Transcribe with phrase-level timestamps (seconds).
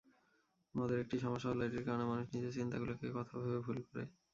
[0.75, 4.03] মদের একটি সমস্যা হলো, এটির কারণে মানুষ নিজের চিন্তাগুলোকে কথা ভেবে ভুল করে।